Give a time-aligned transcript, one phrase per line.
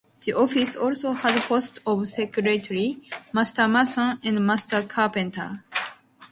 [0.25, 2.97] The office also had posts of Secretary,
[3.33, 5.63] Master Mason and Master Carpenter.